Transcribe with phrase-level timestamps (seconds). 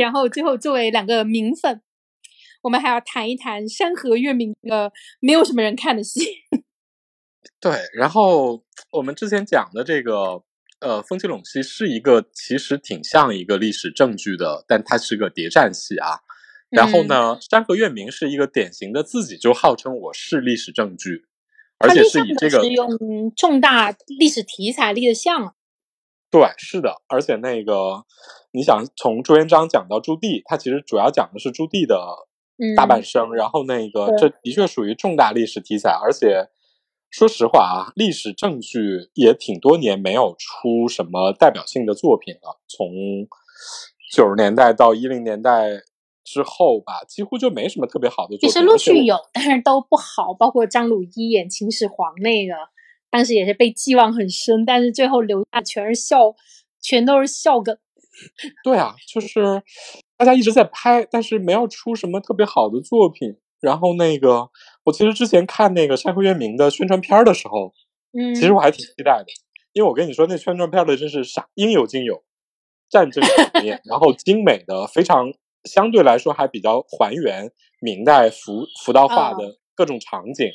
[0.00, 1.80] 然后最后作为两个名粉，
[2.62, 6.20] 我们还要谈一谈《山河月明》的没有什么人看的戏。
[7.60, 10.42] 对，然后我们之前讲的这个
[10.80, 16.20] 呃，《风起陇西》是一个其实挺像一个历史证据的，但它是个谍战戏啊。
[16.70, 21.26] 然后呢，《山河月明》是一个典型的自己就号称我是历史证据，
[21.78, 22.88] 而且是以这个是用
[23.36, 25.54] 重大历史题材立的像。
[26.34, 28.02] 对，是的，而且那个
[28.50, 31.96] 你想从朱元璋讲到朱棣，他其实主要讲的是朱棣的
[32.74, 36.48] 大半生，然后那个这的确属于重大历史题材，而且
[37.08, 42.88] 说实话啊，历史证据也挺多年没有出什么代表性的作品了，从
[44.12, 45.68] 九十年代到一零年代
[46.24, 48.48] 之后吧，几乎就没什么特别好的作品。
[48.48, 52.54] 其实陆续有，但是都不好，包括张鲁一演秦始皇那个。
[53.14, 56.34] 当时也是被寄望很深，但是最后留下全是笑，
[56.82, 57.78] 全都是笑梗。
[58.64, 59.62] 对啊，就是
[60.16, 63.36] 大家一直在拍，但是没有出什么特别好的作品。
[63.60, 64.50] 然后那个，
[64.82, 67.72] 我其实之前看那个《山河月明》的宣传片的时候，
[68.18, 69.26] 嗯，其实我还挺期待的，
[69.72, 72.24] 因为我跟你说，那宣传片的真是啥应有尽有，
[72.90, 80.48] 战争场面，然后精美的，非常相对来说还比较还原明代服服道化的各种场景。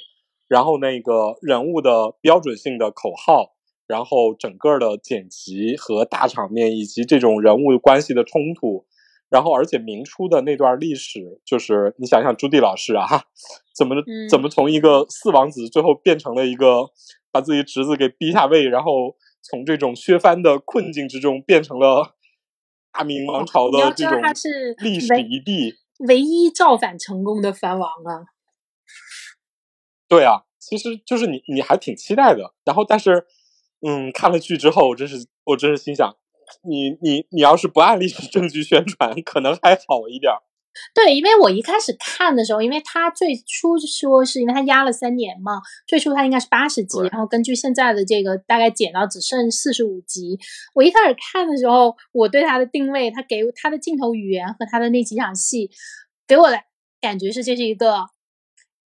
[0.49, 3.53] 然后那个人物的标准性的口号，
[3.87, 8.87] 然后整个的剪辑和大场面，以及这种人物关系的冲突，
[9.29, 13.05] 然后而且明初的那段历史，就是你想想朱棣老师啊，
[13.75, 13.95] 怎么
[14.27, 16.89] 怎么从一个四王子最后变成了一个
[17.31, 22.15] 把自己侄子给逼下位，然后从这种削藩的困境之中变成了
[22.91, 24.19] 大明王朝的这种
[24.79, 25.75] 历史一帝，
[26.07, 28.33] 唯一造反成功的藩王啊。
[30.09, 32.55] 对啊，其实就是你，你还挺期待的。
[32.65, 33.27] 然后，但是，
[33.87, 36.17] 嗯，看了剧之后，我真是，我真是心想，
[36.63, 40.33] 你，你，你要是不按历史证据宣传，可能还好一点。
[40.95, 50.39] 对，因为我一开始看的时候，因为他最初说是因为他压了三年嘛，最初他应该是八十集，然后根据现在的这个大概减到只剩四十五集。
[50.73, 55.69] 我一开始看的时候，我对他的定位，他给他的镜头语言和他的那几场戏，
[56.27, 56.59] 给我的
[56.99, 58.05] 感觉是这是一个。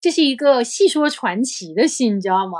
[0.00, 2.58] 这是一个戏说传奇的戏，你知道吗？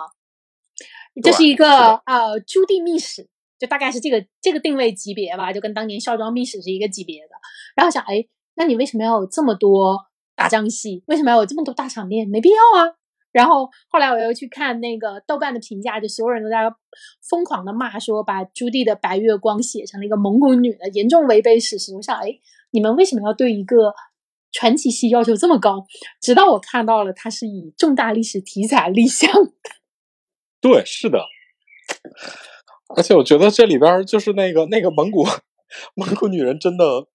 [1.23, 3.29] 这是一个呃朱棣秘史，
[3.59, 7.31] 就大概是这个这个定位级别吧，就跟当年孝庄秘史是一个级别的。
[7.75, 8.25] 然后想，哎，
[8.55, 9.99] 那你为什么要有这么多
[10.37, 11.03] 打仗戏？
[11.07, 12.29] 为什么要有这么多大场面？
[12.29, 12.95] 没必要啊。
[13.33, 16.59] 然后后来我又去看那个豆瓣的评价，就所有人都在
[17.29, 21.95] 疯狂的骂说，把朱棣的白月光写成了一个蒙古女的，严重违背史实。
[21.97, 22.39] 我想，哎，
[22.71, 23.95] 你们为什么要对一个？
[24.53, 25.85] 传奇戏要求这么高，
[26.21, 29.53] 直到我看到了它是以重大历史题材立项的。
[30.61, 31.25] 对，是的。
[32.97, 35.25] 而且我觉得这里边就是那个那个蒙古
[35.95, 37.07] 蒙古女人，真的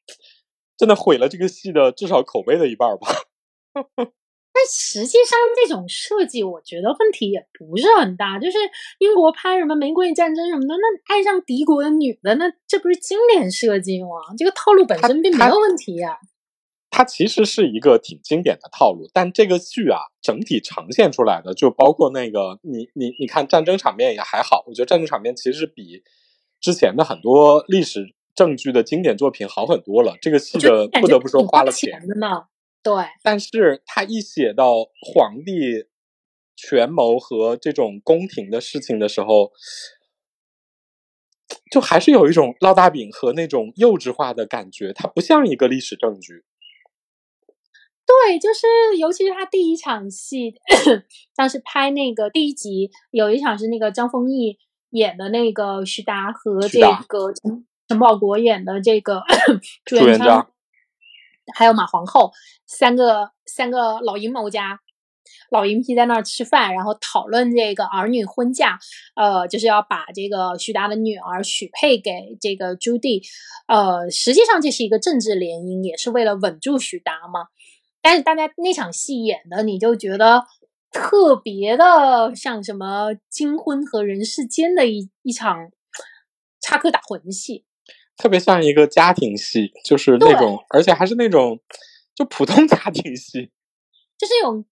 [0.77, 3.07] 真的毁了这个戏的至少口碑的一半吧。
[4.55, 8.39] 但实际上这种设计，我觉得问题也不是很大。
[8.39, 8.57] 就是
[8.99, 14.07] 英国拍什么玫瑰战争什么的，那爱上敌国的女的，那这不是经典设计吗？
[14.37, 16.17] 这个套路本身并没有问题呀。
[16.97, 26.01] 它其实是一个挺经典的套路，但这个剧啊，整体呈现出来的就包括那个你你你看战争场面也还好，我觉得战争场面其实比
[26.61, 30.15] 之前的很多历史证据的经典作品好很多了。
[30.21, 32.45] 这个戏的不得不说花了钱的呢，
[32.81, 32.93] 对。
[33.21, 35.87] 但是他一写到皇帝
[36.55, 39.51] 权谋和这种宫廷的事情的时候，
[41.69, 46.45] 就还是有一种烙大饼和那种幼稚化的感觉，它不像一个历史证据。
[48.05, 48.67] 对，就是
[48.99, 50.53] 尤其是他第一场戏，
[51.35, 54.59] 当时拍那个第一集，有一场是那个张丰毅
[54.91, 59.23] 演的那个徐达和这个陈陈宝国演的这个
[59.83, 60.47] 朱元璋，
[61.55, 62.31] 还有马皇后
[62.67, 64.79] 三个三个老阴谋家、
[65.49, 68.77] 老阴批在那儿吃饭，然后讨论这个儿女婚嫁，
[69.15, 73.23] 呃，就是要把这个徐达的女儿许配给这个朱棣，
[73.67, 77.47] 呃，实际上这是一个政治联姻，也是为了稳住徐达嘛。
[78.07, 80.43] 但是大家那场戏演的，你就觉得
[80.91, 85.71] 特别的像什么金婚和人世间的一一场
[86.61, 87.65] 插科打诨戏，
[88.15, 91.59] 特别像一个家庭戏，就是那种，而且还是那种
[92.13, 93.51] 就普通 家庭戏，
[94.19, 94.65] 就是那种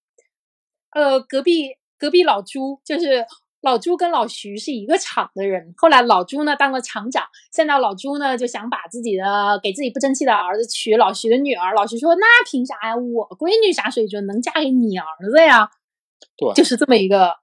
[0.92, 3.26] 呃隔壁隔壁老朱就是。
[3.64, 12.94] 老朱跟老徐是一个厂的人，后来老朱呢当了厂长，现在老朱呢就想把自己的给自己不争气的儿子娶老徐的女儿，老徐说那凭啥呀？
[12.94, 15.70] 我闺女啥水准能嫁给你儿子呀？
[16.36, 17.36] 对，就是这么一个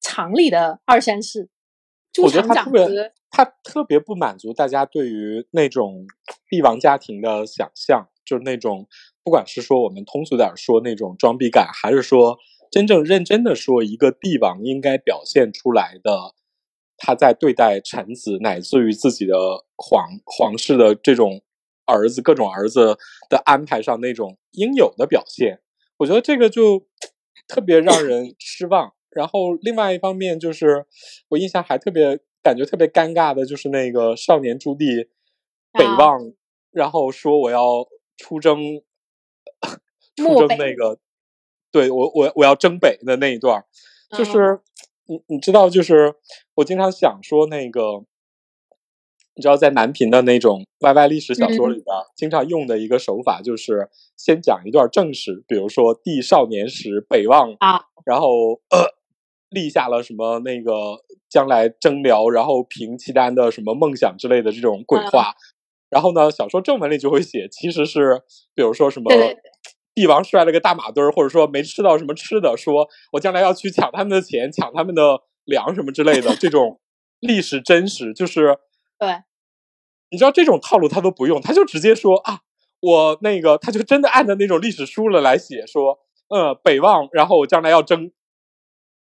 [0.00, 1.50] 厂里的二三事。
[2.14, 2.88] 猪厂长哥，
[3.30, 6.06] 他特别不满足大家对于那种
[6.48, 8.88] 帝王家庭的想象，就是那种
[9.22, 12.38] 不管是说我们通俗点说那种装逼感，还是说
[12.70, 16.34] 真正认真的说一个帝王应该表现出来的，
[16.96, 19.34] 他在对待臣子乃至于自己的
[19.76, 21.42] 皇皇室的这种
[21.86, 22.98] 儿子各种儿子
[23.30, 25.60] 的安排上那种应有的表现，
[25.98, 26.86] 我觉得这个就
[27.46, 28.94] 特别让人失望。
[29.10, 30.84] 然后另外一方面就是，
[31.30, 35.08] 我印象还特别感觉特别尴尬的，就是那个少年朱棣
[35.72, 36.20] 北望，
[36.70, 37.86] 然后说我要
[38.18, 38.82] 出征，
[40.14, 41.00] 出征那个，
[41.70, 43.64] 对我我我要征北的那一段，
[44.16, 44.60] 就是
[45.06, 46.14] 你你知道，就是
[46.54, 48.04] 我经常想说那个。
[49.34, 58.96] 你知道，在南平的那种 YY 历史小说里边，经常用的一个手法就是先讲一段正史，比如说帝少年时北望啊，然后呃
[59.50, 60.72] 立下了什么那个
[61.28, 65.34] 将来征辽，然后平契丹的什么梦想之类的这种鬼话。
[65.88, 68.20] 然后呢，小说正文里就会写，其实是
[68.56, 69.08] 比如说什么
[69.98, 76.80] 帝王摔了个大马墩儿，或者说没吃到什么吃的，说我将来要去抢他们的钱，抢他们的粮什么之类的，这种
[77.18, 78.56] 历史真实就是
[78.96, 79.08] 对。
[80.10, 82.42] 你知道这种套路他都不用，他就直接说啊，
[82.80, 85.98] 我那个他就真的按照那种历史书了来写，说，
[86.28, 88.12] 嗯，北望，然后我将来要征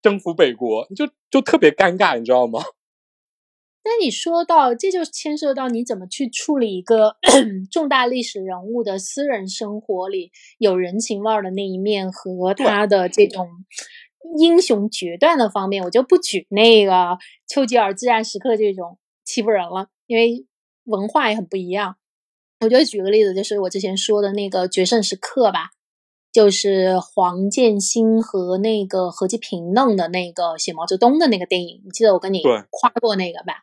[0.01, 2.63] 征服北国，就就特别尴尬，你知道吗？
[3.87, 7.15] 那你说到，这就牵涉到你怎么去处理一个
[7.71, 13.47] 重大历史人物的私人生活里有人情味儿的那一面和他的这种
[14.37, 17.17] 英雄决断的方面，我就不举那个
[17.47, 20.45] 丘吉尔自然时刻这种欺负人了，因为。
[20.87, 21.97] 文化也很不一样，
[22.61, 25.71] 我就举个例子，就是我之前说的那个决胜时刻吧，
[26.37, 33.55] 就是黄建新和那个何其平弄的那个写毛泽东的那个电影，你记得我跟你夸过那个吧？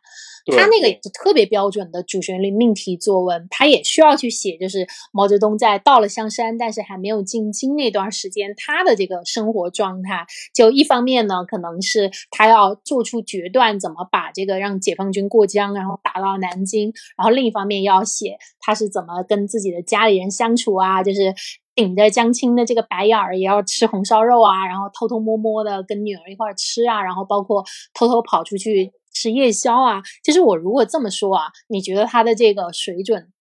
[0.47, 10.25] 他那个也是特别标准的主旋律命题作文，他也需要去写，就是毛泽东在到了香山，但是还没有进京那段时间，他的这个生活状态。
[10.53, 21.33] 就一方面呢，可能是他要做出决断，怎么把这个让解放军过江，然后打到南京；然后另一方面要写他是怎么跟自己的家里人相处啊，就是
[21.75, 27.63] 顶着江青的这个白眼儿也要吃红烧肉啊，然后偷偷摸摸的跟女儿一块吃啊，然后包括
[27.93, 28.93] 偷偷跑出去。
[29.17, 33.31] 吃夜宵啊，其实我如果这么说啊，你觉得他的这个水准，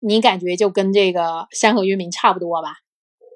[0.00, 2.74] 你感觉就跟这个山河月明差不多吧？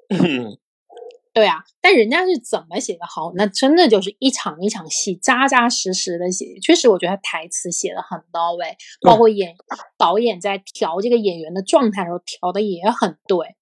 [1.33, 3.31] 对啊，但人家是怎么写的好？
[3.33, 9.55] 那真的就是一场一场戏扎扎实实的写，确实我觉得台词写的很到位，包括演
[9.97, 13.55] 导演在调这个演员的状态的时候调的也很对。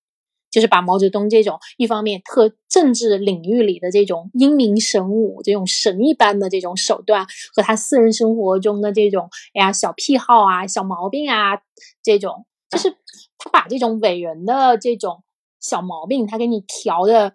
[0.57, 11.61] 就是把毛泽东这种一方面特政治领域里的这种英明神武、这种神一般的这种手段，和他私人生活中的这种哎呀小癖好啊、小毛病啊，
[12.01, 12.95] 这种就是
[13.37, 15.21] 他把这种伟人的这种
[15.59, 17.33] 小毛病，他给你调的，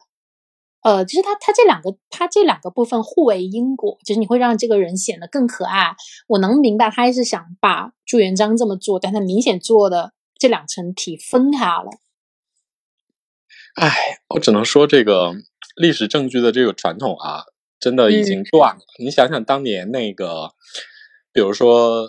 [0.82, 5.94] 呃，就是他他这两个他这两个部分互为因果，就是你会让这个人显得更可爱。
[6.26, 11.90] 我能明白他是想把朱元璋这么做，但他明显做的这两层题分开了。
[13.74, 13.90] 哎，
[14.34, 15.32] 我只能说这个
[15.76, 17.44] 历史证据的这个传统啊，
[17.80, 18.80] 真的已经断了。
[18.98, 20.50] 你想想当年那个，
[21.32, 22.08] 比如说，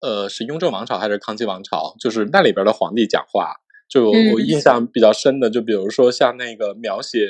[0.00, 1.96] 呃，是雍正王朝还是康熙王朝？
[1.98, 3.56] 就是那里边的皇帝讲话，
[3.88, 7.26] 就我印象比较深的，就比如说像那个描写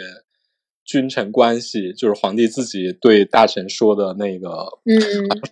[0.84, 4.48] 君臣关系，就是皇帝自己对大臣说的那个，
[4.84, 5.00] 嗯，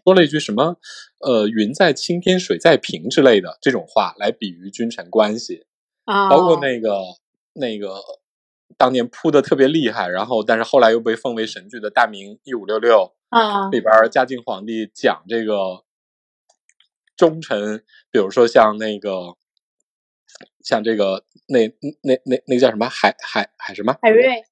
[0.04, 0.76] 说了一句什么，
[1.20, 5.64] 呃，云在青天，水在瓶之类的这种话，来比喻君臣关系
[6.04, 6.98] 啊，包括那个。
[7.58, 8.00] 那个
[8.76, 13.92] 当年铺的特别厉害，然后但是后来又被奉为神剧的《大明一五六六》啊，里边。
[14.10, 15.84] 嘉靖皇帝讲这个
[17.16, 19.36] 忠臣，比如说像那个
[20.62, 21.66] 像这个那
[22.02, 22.88] 那那那个叫什么？
[22.88, 23.96] 海海海什么？
[24.00, 24.44] 海瑞。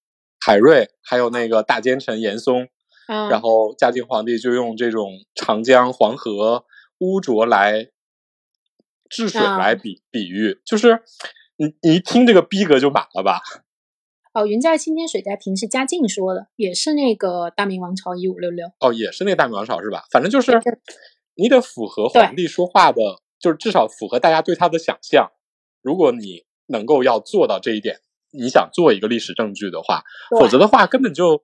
[0.45, 2.69] 海瑞，还有那个大奸臣严嵩，
[3.07, 6.65] 然后嘉靖皇帝就用这种长江黄河
[6.99, 7.91] 污浊来
[9.09, 11.03] 治水来比比喻，就是。
[11.57, 13.41] 你你一听这个逼格就满了吧？
[14.33, 18.67] 哦，云在青天水在平是嘉靖说的，也是那个大明王朝一五六六。
[18.81, 20.05] 哦，也是那个大明王朝是吧？
[20.11, 20.53] 反正就是
[21.35, 23.01] 你得符合皇帝说话的，
[23.39, 25.31] 就是至少符合大家对他的想象。
[25.81, 28.01] 如果你能够要做到这一点，
[28.33, 30.03] 你想做一个历史证据的话，
[30.39, 31.43] 否则的话根本就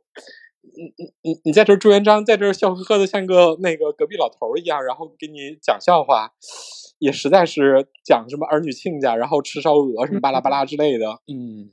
[0.62, 6.32] 你你你你在这朱元璋在这笑呵呵的像个那个隔壁老头一样，然后给你讲笑话。
[6.98, 11.68] 也实在是讲什么儿女亲家，然后吃烧鹅什么巴拉巴拉之类的，嗯，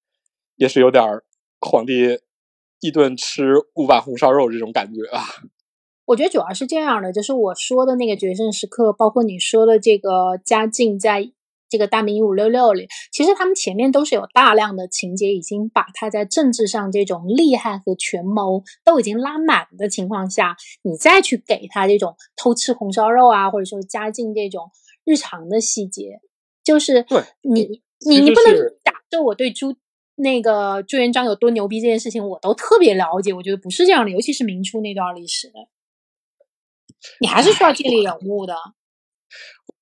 [0.56, 1.04] 也是有点
[1.60, 2.18] 皇帝
[2.80, 5.22] 一顿吃五碗红烧肉这种感觉啊。
[6.06, 11.30] 我觉得主要是这样的，就是我说的那个决胜时刻，包括你说的这个嘉靖在
[11.70, 24.70] 这个大明一五六六里，其实他们前面都是有大量的情节，已经把他在政治上这种厉害和权谋都已经拉满的情况下，你再去给他这种偷吃红烧肉啊，或者说加进这种
[25.04, 26.20] 日常的细节，
[26.62, 29.74] 就是对你你你不能假设我对朱。
[30.22, 33.32] 那个朱元璋有多牛逼这件事情，我都特别了解。
[33.32, 35.50] 我觉得不是这样的，尤其是明初那段历史，
[37.22, 38.54] 你还是需要建立人物的。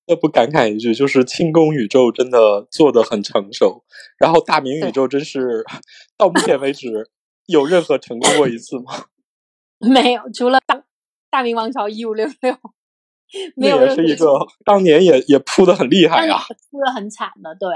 [0.09, 3.83] 不得不感慨一句，就是清宫宇宙真的做的很成熟，
[4.17, 5.63] 然后大明宇宙真是
[6.17, 7.09] 到目前为止
[7.45, 9.05] 有任何成功过一次吗？
[9.79, 10.81] 没有，除了大
[11.29, 12.57] 大明王朝一五六六，
[13.55, 13.85] 没有。
[13.85, 14.27] 也是一个
[14.65, 16.39] 当年也也扑的很厉害啊，
[16.71, 17.69] 扑的很惨的，对。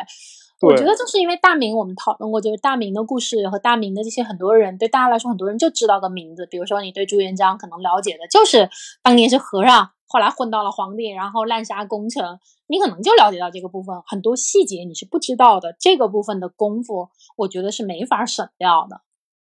[0.62, 6.48] 我觉得就是因为大明，我们讨论过，就是大明的故事和大明的这些很多人，对大家来说，很多人就知道个名字。
[6.50, 8.70] 比如说，你对朱元璋可能了解的就是
[9.02, 12.24] 当年是和尚，后来混到了皇帝，然后滥杀功臣，
[12.68, 15.76] 你可能就了解到这个部分，很多细节你是不知道的。
[15.80, 19.02] 这个部分的功夫，我觉得是没法省掉的。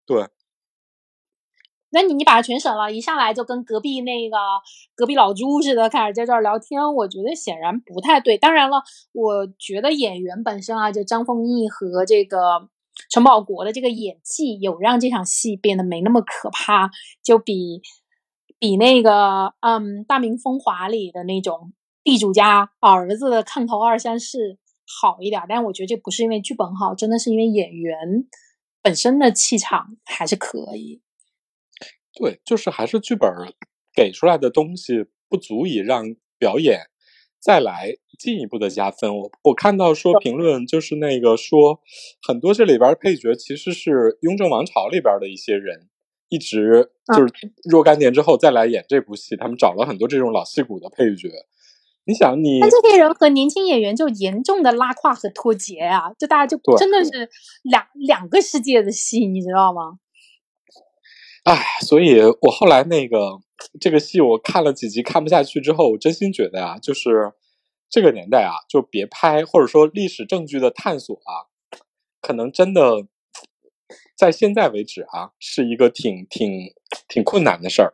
[0.06, 0.30] 对。
[1.90, 4.38] 那你你把它全省了，一上来就跟隔壁那个
[4.96, 8.38] 隔壁老朱似的开始在这儿聊天，我觉得显然不太对。
[8.38, 8.82] 当然了，
[9.12, 12.70] 我觉得演员本身啊，就张丰毅和这个
[13.10, 16.90] 陈宝国的这个演技，有让这场戏变得没那么可怕，
[17.22, 17.82] 就比
[18.66, 21.72] 比那个嗯《大明风华》里的那种
[22.04, 24.58] 地主家儿子的炕头二三事
[24.88, 25.44] 好一点。
[25.48, 28.26] 但我觉得这不是因为剧本好，真的是因为演员
[28.82, 31.04] 本身的气场还是可以。
[32.16, 33.30] 对，就是还是剧本
[33.94, 36.88] 给出来的东西不足以让表演
[37.40, 39.16] 再来进一步的加分。
[39.16, 41.82] 我我看到说评论就是那个说
[42.28, 43.92] 很多这里边配角其实是
[44.22, 45.88] 《雍正王朝》里边的一些人，
[46.30, 47.34] 一直就是
[47.70, 51.30] 若干年之后再来演这部戏，他们找了很多这种老戏骨的配角。
[52.08, 57.28] 你想，你那这些人和年轻演员就严重的拉胯和脱节啊，就大家就真的是
[57.64, 59.98] 两两个世界的戏，你知道吗？
[61.46, 63.40] 唉，所以我后来那个
[63.80, 67.34] 这个戏我看了几集看不下去之后，我真心觉得呀，就是
[67.90, 71.50] 这个年代啊，就别拍或者说历史证据的探索啊，
[72.22, 73.08] 可能真的
[74.16, 76.74] 在现在为止啊，是一个挺挺
[77.08, 77.94] 挺困难的事儿。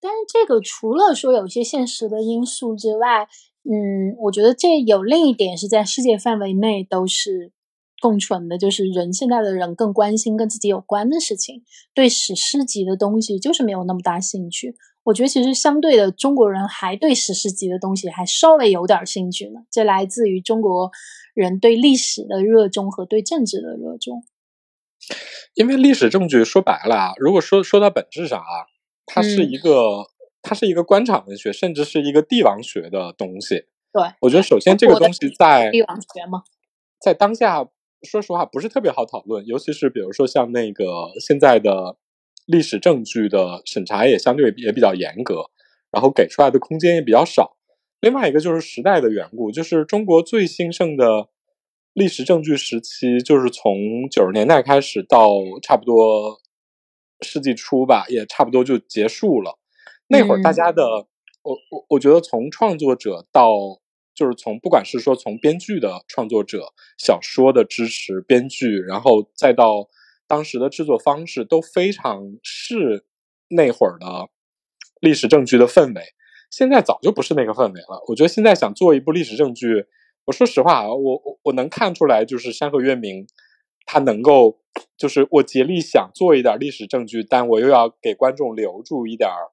[0.00, 3.28] 但是这个除了说有些现实的因素之外，
[3.62, 7.52] 嗯，我觉得这有另一点是在世界范围内都是。
[8.02, 11.62] 共存的就是人，现在的人更关心跟自己有关的事情，
[11.94, 14.76] 对史诗级的东西就是没有那么大兴趣。
[15.04, 19.60] 我觉得其实相对的，中国人还对史诗级的东西还稍微有点兴趣呢。
[19.70, 20.90] 这来自于中国
[21.32, 24.22] 人对历史的热衷和对政治的热衷。
[25.54, 28.66] 因为历史证据说白了啊，如果说说到本质上啊，
[29.06, 30.06] 它是一个
[30.42, 33.66] 它是一个官场文学，甚至是一个帝王学的东西。
[33.92, 36.42] 对，我觉得首先这个东西在帝王学吗？
[37.00, 37.68] 在当下。
[38.06, 40.84] 说实话，不是特别好讨论，尤其是比如说像那个
[41.26, 41.96] 现在的
[42.44, 45.46] 历史证据的审查也相对也比较严格，
[45.90, 47.56] 然后给出来的空间也比较少。
[48.02, 51.30] 另外一个就是时代的缘故，就是中国最兴盛的
[51.94, 53.74] 历史证据时期，就是从
[54.10, 55.30] 九十年代开始到
[55.62, 56.38] 差不多
[57.22, 59.58] 世纪初吧，也差不多就结束了。
[60.08, 60.84] 那会儿大家的，
[61.42, 63.80] 我我我觉得从创作者到。
[64.16, 69.88] 就是从不管是说从编剧的创作者、小说的支持、编剧，然后再到
[70.28, 73.04] 当时的制作方式，都非常是
[73.48, 74.28] 那会儿的
[75.00, 76.00] 历史证据的氛围。
[76.48, 78.04] 现在早就不是那个氛围了。
[78.06, 79.84] 我觉得现在想做一部历史证据，
[80.26, 83.26] 我说实话啊，我我我能看出来，就是山河月明
[83.86, 84.58] 他能够，
[84.96, 89.52] 就是我竭力想做一点历史证据，但我又要给观众留住一点儿。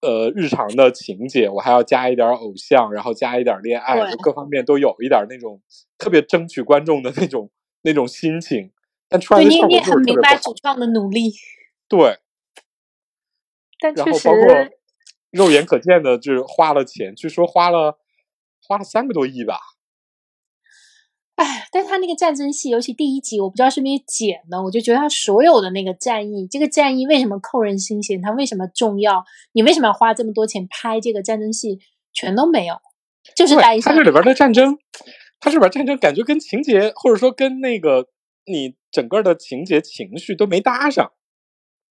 [0.00, 5.60] 呃，日常的情节，我还要加一点偶像，然后加一点恋爱，各方面都有一点那种
[5.98, 7.50] 特别争取观众的那种
[7.82, 8.70] 那种心情。
[9.08, 11.32] 但出来的效果你很明白主创的努力。
[11.88, 12.18] 对。
[13.80, 14.44] 但确实，包括
[15.30, 17.98] 肉眼可见的，就是花了钱，据说花了
[18.68, 19.58] 花了三个多亿吧。
[21.36, 28.20] 哎，但他那个战争戏，尤其第一集，我不知道是不是剪的，我就觉得他所有的那个战役，这个战役为什么扣人心弦？
[28.20, 29.24] 它为什么重要？
[29.52, 31.80] 你为什么要花这么多钱拍这个战争戏？
[32.12, 32.74] 全都没有，
[33.36, 34.76] 就是一他这里边的战争，
[35.38, 38.08] 他这边战争感觉跟情节，或者说跟那个
[38.44, 41.12] 你整个的情节情绪都没搭上，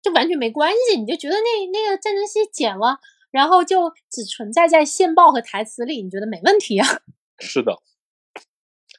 [0.04, 1.00] 就完全没关系。
[1.00, 3.00] 你就觉得那那个战争戏剪了，
[3.32, 6.88] 然后就只存在在线报和台词里，你觉得没问题啊？
[7.40, 7.78] 是的。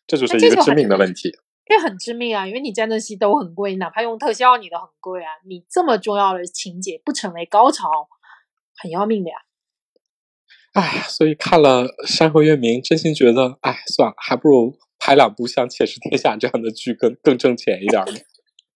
[0.06, 1.30] 这就是一个致命的问题。
[1.64, 5.30] 这很致命啊，因为你战争戏都很贵，哪怕用特效你都很贵啊。
[5.46, 8.08] 你这么重要的情节不成为高潮，
[8.76, 9.36] 很要命的呀。
[10.74, 18.12] 哎，所以看了《山河月明》，真心觉得，哎，算了，还不如拍两部像《且试天下》这样的剧更更挣钱一点呢。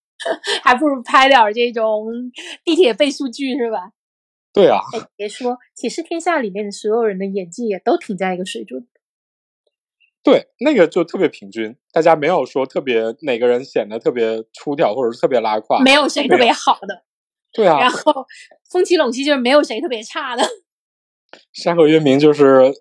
[0.63, 2.07] 还不如拍点这种
[2.65, 3.93] 地铁倍速剧是吧？
[4.57, 4.81] 对啊。
[5.17, 8.89] 别说《且试天下》里面的所有人的演技也都停在一个水准。
[10.23, 17.05] 对，那个就特别平均，大家没有说特别哪个人显得特别出挑，或者是特别拉胯，没有谁特别好的。
[17.53, 17.79] 对啊。
[17.79, 18.27] 然后
[18.71, 20.43] 风起陇西就是没有谁特别差的。
[21.53, 22.73] 山河月明就是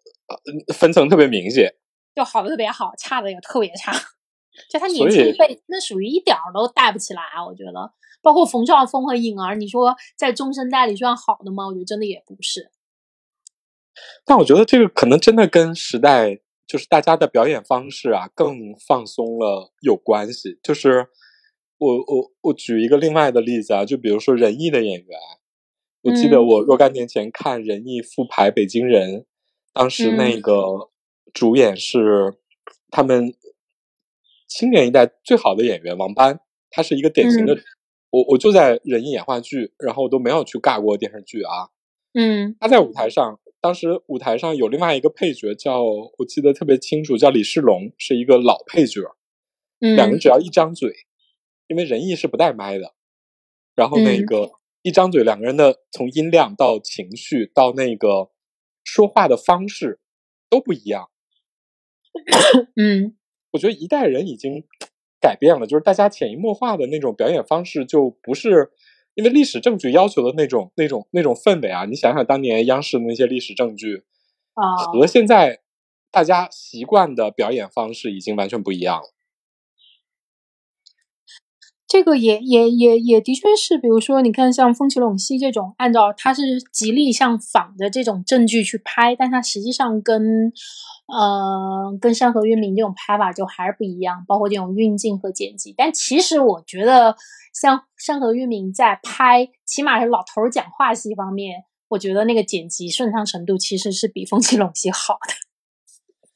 [0.74, 1.75] 分层特别明显，
[2.15, 3.91] 就好的特别好，差的也特别差。
[4.72, 7.46] 就他年轻一辈，那属于一点儿都带不起来啊！
[7.46, 7.91] 我觉得，
[8.25, 11.67] 包括冯绍峰和颖儿，你说在中生代里算好的吗？
[11.67, 12.72] 我觉得真的也不是。
[14.25, 16.41] 但我觉得这个可能真的跟时代。
[16.67, 20.58] 就是大家的表演方式啊，更放松了有关系。
[20.63, 21.05] 就是
[21.77, 25.20] 我我我举一个另外的例子啊，就比如说仁义的演员，
[26.01, 29.12] 我记得我若干年前看仁义复排《北京人》，
[29.74, 30.89] 当时那个
[31.32, 32.34] 主演是
[32.89, 33.36] 他们
[34.48, 36.39] 青年一代最好的演员王斑，
[36.72, 37.55] 他是一个典型的。
[38.15, 41.69] 我我就在仁义演话剧，然后我都没有去尬过电视剧啊。
[42.13, 43.39] 嗯，他在舞台上。
[43.62, 49.01] 当时舞台上有另外一个配角，叫我记得特别清楚，叫李世龙，是一个老配角。
[49.79, 50.93] 嗯，两个人只要一张嘴，
[51.65, 52.93] 因为仁义是不带麦的，
[53.74, 54.51] 然后那个
[54.84, 58.29] 一张嘴，两个人的从音量到情绪到那个
[58.84, 60.00] 说话的方式
[60.48, 61.10] 都不一样。
[62.77, 63.17] 嗯，
[63.53, 64.63] 我觉得一代人已经
[65.25, 68.70] 改变了，就是大家潜移默化的那种表演方式就不是。
[69.17, 74.03] 因为历史证据要求的那种、那种、那种氛围啊，你想想当年央视的那些历史证据
[74.55, 75.62] 啊，和现在
[76.12, 79.14] 大家习惯的表演方式已经完全不一样了。
[81.88, 90.51] 这个也也也也的确是，比如说，你看像《风起陇西》这种，按照它是极力向仿的这种证据去拍，但它实际上跟
[91.08, 95.75] 呃跟《山河月明》这种拍法就还是不一样，包括这种运镜和剪辑。
[95.77, 97.16] 但其实我觉得，
[97.53, 105.36] 像《山河月明》在拍，起码是老头儿讲话戏方面，我觉得那个剪辑顺畅程度其实是比《风起陇西》好的。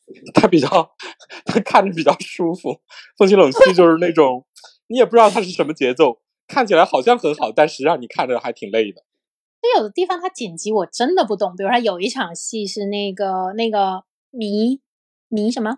[0.34, 0.68] 它比较，
[1.46, 2.70] 它看着比较舒服，
[3.18, 4.46] 《风起陇西》就是那种。
[4.90, 9.04] 你也不知道它是什么节奏，看起来好像很好，但实际上你看着还挺累的。
[9.62, 14.80] 就有的地方它剪辑我真的不懂，比如说有一场戏是那个那个迷
[15.28, 15.78] 迷什么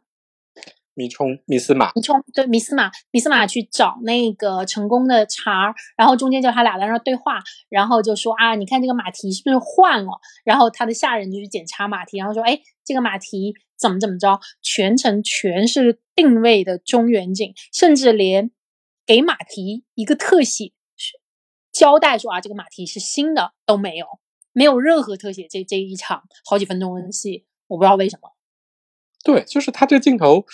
[0.93, 10.11] 迷冲迷司马迷冲对迷司马迷司马去找那个成功的茬儿，然后中间就他俩在那对话，然后就说啊，你看这个马蹄是不是换了？
[10.45, 14.39] 然后他的下人就去检查马蹄，然后说哎，这个马蹄怎么怎么着？
[14.61, 18.51] 全程全是定位的中远景，甚至连。
[19.05, 20.71] 给马蹄一个特写，
[21.71, 24.05] 交代说啊，这个马蹄是新的，都没有，
[24.53, 25.47] 没有任何特写。
[25.49, 28.31] 这这一场好几分钟的戏，我不知道为什么。
[29.23, 30.45] 对，就是他这镜头，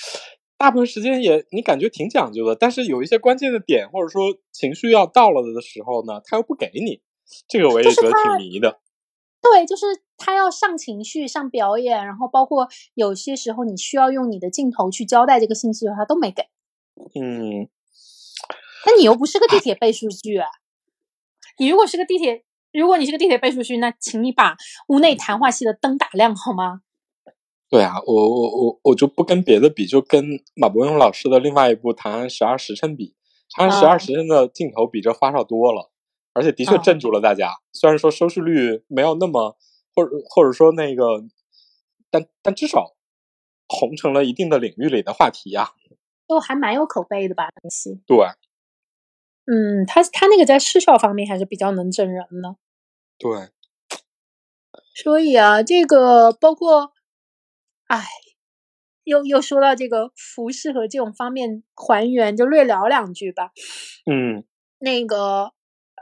[0.58, 7.02] 大部分时间也你感觉挺讲究的，但是有一些关键的点，或者说情绪要到了的时候呢，他又不给你。
[7.48, 8.80] 这个我也觉得挺迷的。
[9.42, 9.86] 对，就是
[10.18, 16.44] 他要上情绪、上表演，然后包括有些时候你需要用你的镜头去交代这个信息的话，他都没给。
[17.16, 17.70] 嗯。
[18.86, 20.40] 那你又不是个地铁背书剧，
[21.60, 24.56] 你如果是个地铁，如果你是个地铁背书剧，那请你把
[24.88, 26.82] 屋内谈话戏的灯打亮好吗？
[27.70, 30.24] 对啊，我我我我就不跟别的比，就跟
[30.56, 33.10] 马伯庸老师的另外一部《长安十二时辰》比，
[33.50, 35.92] 《长安十二时辰》的镜头比这花哨多了，
[36.34, 37.56] 而且的确镇住了大家。
[37.74, 39.58] 虽然说收视率没有那么，
[39.94, 41.24] 或者或者说那个，
[42.10, 42.96] 但但至少
[43.68, 45.72] 红成了一定的领域里的话题呀，
[46.26, 47.50] 都还蛮有口碑的吧？
[47.62, 48.18] 那戏对。
[49.50, 52.58] 嗯，他他那个在视效方面还是比较能整人的。
[53.18, 53.48] 对，
[54.94, 56.92] 所以啊，这个包括，
[57.88, 58.04] 哎，
[59.06, 63.52] 又又说到这个服饰和这种方面还原，就略聊两句吧。
[64.06, 64.44] 嗯，
[64.80, 65.54] 那个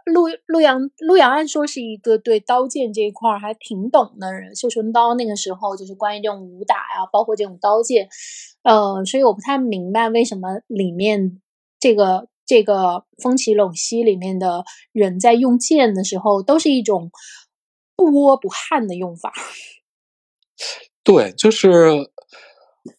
[0.06, 8.10] 陆陆阳陆阳按说是一个对刀剑这一块还挺懂的人，绣春刀那个时候就是关于这种武打呀，包括这种刀剑，
[8.64, 11.40] 呃，所以我不太明白为什么里面
[11.80, 12.28] 这个。
[12.46, 17.12] 这个风起陇西里面的人在用剑的时候，都是一种
[17.96, 19.34] 不窝不汗的用法。
[21.04, 22.12] 对，就是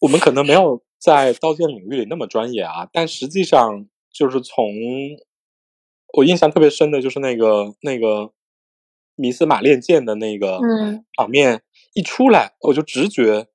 [0.01, 4.65] 我们可能没有在刀剑领域里那么专业啊，但实际上就是从
[6.15, 8.33] 我印象特别深的就是那个那个
[9.17, 10.61] 米斯马练剑的那个
[11.17, 11.63] 场面
[11.95, 13.49] 一出来，我就直觉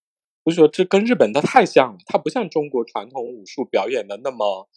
[0.44, 4.68] 我觉得这跟日本的太像了，它不像中国传统武术表演的那么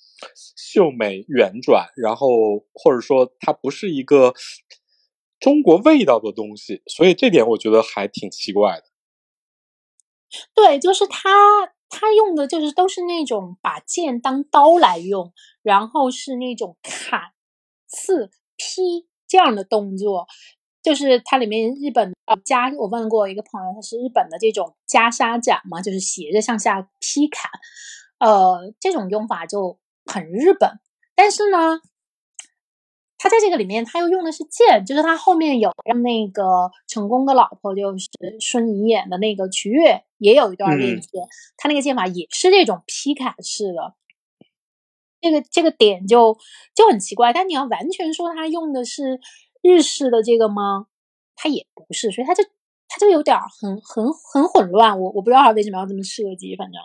[0.56, 2.28] 秀美圆转，然后
[2.72, 4.34] 或者说它不是一个
[5.40, 8.84] 中国味道的东西，所以这点我觉得还挺奇怪的。
[10.52, 11.30] 对，就是他
[11.88, 17.32] 他用的就是都是那种把剑当刀来用，然后是那种砍、
[17.86, 20.26] 刺、劈这样的动作。
[20.84, 27.50] 就是它里面日本呃袈，我问过一个朋友，他是日本的这种袈裟斩嘛，就是斜着向下劈砍，
[28.18, 30.78] 呃，这种用法就很日本。
[31.14, 31.80] 但是呢，
[33.16, 43.94] 他在这个里面他又用的是剑，就是他后面有让那个成功的老婆，就是孙怡演的那个瞿月，也有一段练剑，他那个剑法也是这种劈砍式的。
[45.22, 46.36] 这个这个点就
[46.74, 49.18] 就很奇怪，但你要完全说他用的是。
[49.64, 50.86] 日式的这个吗？
[51.34, 52.44] 它也不是，所以它就
[52.86, 55.00] 它就有点很很很混乱。
[55.00, 56.80] 我我不知道它为什么要这么设计，反正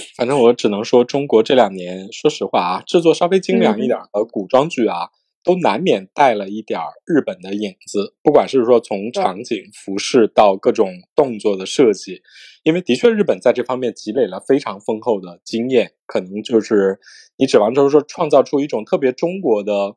[0.16, 5.10] 反正我只能说，中国这两年，说实话啊，制作稍微精良一点的古装剧啊，
[5.42, 8.14] 都难免带了一点日本的影子。
[8.22, 12.22] 不管是说从场景、服饰到各种动作的设计，
[12.62, 17.00] 因为的确日本在这方面积累了非常丰厚的经验，可能就是
[17.36, 19.96] 你指望就是说创造出一种特别中国的。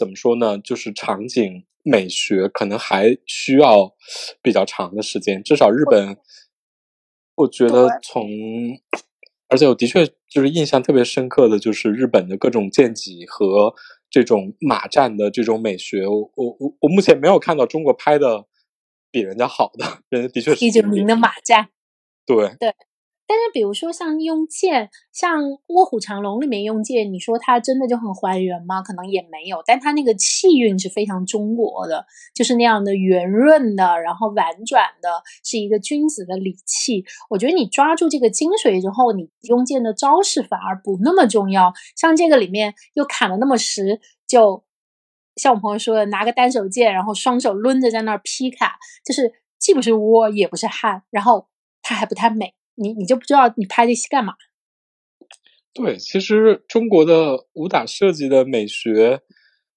[0.00, 0.56] 怎么说呢？
[0.58, 3.94] 就是场景美学可能还需要
[4.40, 5.42] 比较长的时间。
[5.42, 6.16] 至少日本，
[7.34, 8.26] 我觉得从，
[9.48, 13.74] 而且我的确就是印象特别深刻的就是日本的各种剑戟和
[14.08, 16.06] 这种马战的这种美学。
[16.06, 18.46] 我我我我目前没有看到中国拍的
[19.10, 21.68] 比人家好的，人家的确是一九零的马战。
[22.24, 22.74] 对对。
[23.30, 28.82] 但是，比如说像用剑，像《卧虎藏龙》里面用剑，你说它真的就很还原吗？
[28.82, 37.04] 可能也没有，但它那个气韵是非常中国的，就是那样的圆润的，然后婉转的，是一个君子的礼器。
[37.28, 41.72] 我觉得你抓住这个精髓之后，你用剑的招式反而不那么重要。
[41.96, 44.64] 像这个里面又砍的那么实，就
[45.36, 48.70] 像我朋友说的，拿个单手剑，然后双手抡着在那儿劈砍，
[49.06, 51.46] 就是既不是窝，也不是汗，然后
[51.80, 52.54] 它还不太美。
[52.80, 54.34] 你你就不知道你拍这戏干嘛？
[55.72, 59.20] 对，其实中国的武打设计的美学，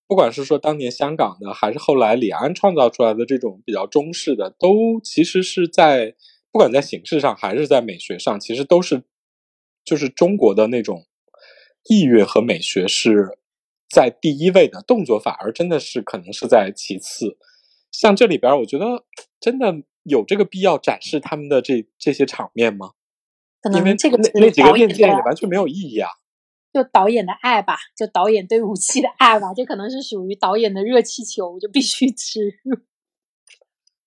[0.08, 6.16] 不管是说当年香港的，还是后来李安创造出来的这种比较中式的，都其实是在
[6.52, 9.04] 不管在形式上还是在美学上，其实都是
[9.86, 11.06] 就是中国的那种
[11.90, 13.38] 意蕴和美学是
[13.88, 17.38] 在第一位的，动作反而真的是可能是在其次。
[17.92, 19.06] 像这里边，我觉得
[19.40, 19.84] 真的。
[20.04, 22.92] 有这个必要展示他们的这这些场面吗？
[23.74, 26.10] 因为这个那那几个练剑也完全没有意义啊。
[26.74, 32.60] 就导演的爱吧，就导演对武器的爱吧，这可能是属于导演的热气球，就必须吃。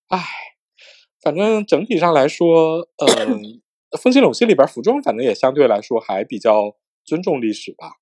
[0.09, 0.21] 唉，
[1.21, 3.41] 反正整体上来说，嗯，
[3.99, 7.93] 《风起陇西》里边服装反正也相对来说还比较尊重历史吧。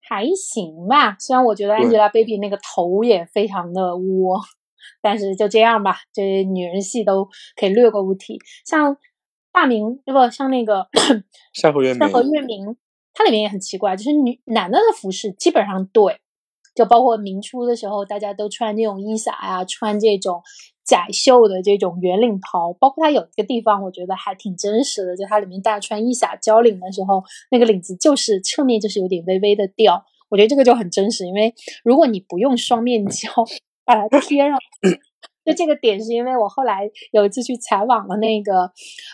[0.00, 4.40] 还行吧，虽然我觉得 Angelababy 那个头也非常的窝。
[5.00, 8.38] 但是就这样吧，这些女人戏都可以略过不提。
[8.64, 8.96] 像
[9.52, 10.88] 大明，不像那个
[11.54, 12.76] 山河月明，山河月明，
[13.14, 16.20] 它里面也很奇怪，就是女男的的服饰基本上对，
[16.74, 20.42] 就包括明初的时候，大家都穿这种衣裳呀，穿这种
[20.84, 22.74] 窄袖的这种圆领袍。
[22.74, 30.04] 包括它有一个地方，我觉得还挺真实的，就它里面大家穿衣裳交领的时候，那个领子就是侧面就是有点微微的掉。
[30.28, 33.30] 我觉得这个就很真实，因为如果你不用双面胶。
[33.86, 34.58] 把它贴上，
[35.44, 38.72] 就这个点是因为我后来有一次去采访了那个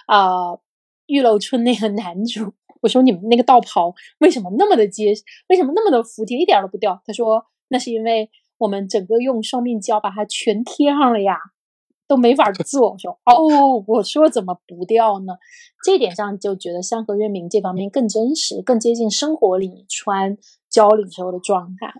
[0.08, 0.58] 呃
[1.06, 7.00] 玉楼春那个男主，我说你们那个道袍为什么那么的结实，为什么那么的服帖，一点都不掉？
[7.04, 11.36] 他说那是因为我们整个用双面胶把它全贴上了呀，
[12.08, 12.92] 都没法做。
[12.92, 15.34] 我说哦，我说怎么不掉呢？
[15.84, 20.38] 这点上就觉得山河月明这方面更真实，更接近生活里穿
[20.70, 21.92] 交领时候的状态。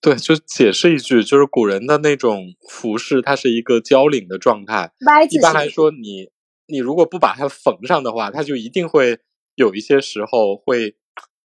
[0.00, 4.92] 对，就解释一句，就是古人的那种服饰，它是一个交领的状态。
[5.30, 6.30] 一般来说，你
[6.68, 9.18] 你如果不把它缝上的话，它就一定会
[9.56, 10.96] 有一些时候会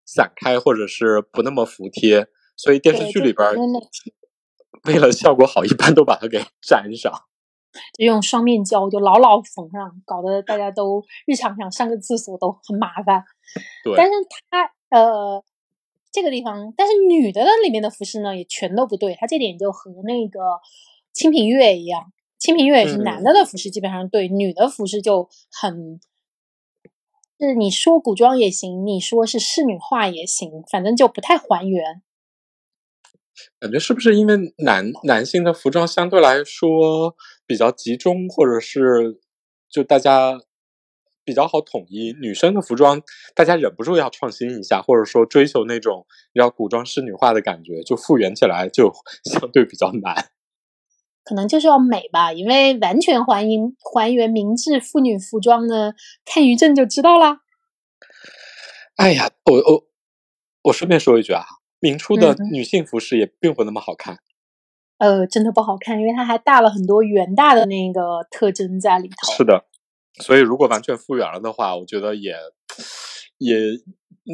[0.05, 2.27] 散开，或者是不那么服帖。
[2.57, 3.49] 所以电视剧里边，
[4.85, 7.11] 为了效果好，一般都把它给粘上，
[7.97, 13.25] 就用双面胶，就牢牢缝上，搞得大家都日常想上个厕所都很麻烦。
[13.85, 14.13] 对，但是
[14.51, 15.43] 它呃。
[16.13, 19.15] 这个地方，但是女的的里面的服饰呢，也全都不对。
[19.15, 20.41] 她这点就和那个
[21.13, 22.03] 《清平乐》一样，
[22.39, 26.01] 《清平乐》也是男的的服饰基本上对，女的服饰就很，
[27.39, 32.03] 是你说古装也行，你说是仕女画也行，反正就不太还原。
[33.59, 39.21] 感觉是不是因为男男性的服装相对来说比较集中，或者是
[39.71, 40.39] 就大家
[41.25, 42.13] 比较好统一。
[42.21, 43.01] 女生的服装，
[43.35, 48.93] 大家忍不住要创新一下，或者说追求那种比较古装仕女化的感觉，就复原起来就
[49.25, 50.31] 相对比较难。
[51.23, 55.93] 可能就是要美吧，因为完全还原还原明治妇女服装呢，
[56.25, 57.41] 看于正就知道啦。
[58.97, 59.85] 哎呀，我我
[60.65, 61.45] 我顺便说一句啊，
[61.79, 64.19] 明初的女性服饰也并不那么好看。
[64.99, 69.33] 呃，真的不好看，因为它还大了很多元大的那个特征在里头。
[69.33, 69.65] 是的，
[70.19, 72.35] 所以如果完全复原了的话，我觉得也
[73.39, 73.57] 也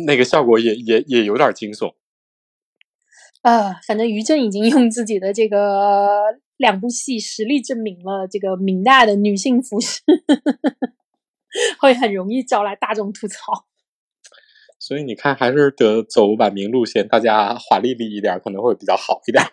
[0.06, 1.94] 那个效果也也也有点惊悚。
[3.42, 6.18] 啊，反正于正已经用自己的这个
[6.56, 10.00] 两部戏实力证明了，这个明代的女性服饰
[11.78, 13.66] 会很容易招来大众吐槽。
[14.78, 19.44] 所以你看，还是得走晚明路线，大家华丽丽一点，可能会比较好一点。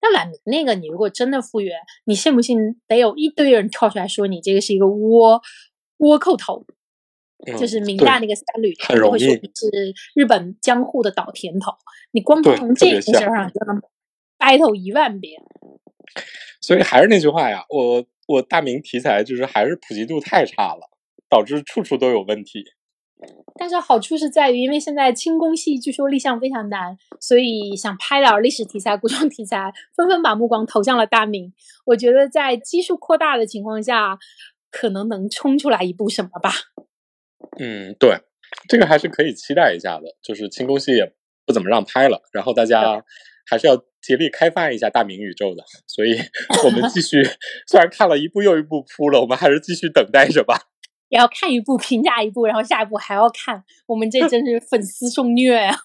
[0.00, 2.56] 那晚明那个，你如果真的复原，你信不信
[2.86, 5.40] 得有一堆人跳出来说你这个是一个倭
[5.98, 6.64] 倭寇头，
[7.58, 9.40] 就是明代那个三旅，很容易是
[10.14, 11.72] 日本江户的岛田头。
[12.12, 13.82] 你光从这件事上就能
[14.38, 15.42] battle 一万遍。
[16.60, 20.88] 所以还是那句话呀，我我大明题材就是还是普及度太差了，
[21.28, 22.64] 导致处处都有问题。
[23.58, 31.52] 但是好处是在于，因为现在清宫戏据说立项非常难，所以想拍点历史题材、古装题材，纷纷把目光投向了大明。
[31.86, 34.16] 我觉得在基数扩大的情况下，
[34.70, 36.52] 可能能冲出来一部什么吧。
[37.58, 38.20] 嗯，对，
[38.68, 40.04] 这个还是可以期待一下的。
[40.22, 41.12] 就是清宫戏也
[41.44, 43.02] 不怎么让拍了，然后大家
[43.50, 45.64] 还是要竭力开发一下大明宇宙的。
[45.88, 46.16] 所以
[46.64, 47.24] 我们继续，
[47.66, 50.68] 虽然看了一部又一部扑了，我们还是继续等待着吧。
[51.08, 55.76] 也要看一部评价一部，然后下一部还要看，我们这真是粉丝受虐呀！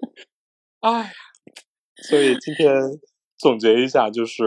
[0.80, 1.12] 哎，
[2.08, 2.72] 所以今天
[3.38, 4.44] 总结一下，就是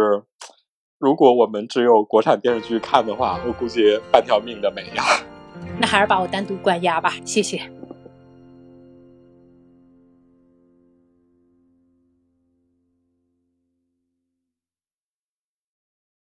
[1.00, 5.04] 如果我们只有国产电视剧看的话，我估计半条命的没呀。
[5.80, 7.81] 那还是把我单独关押吧，谢谢。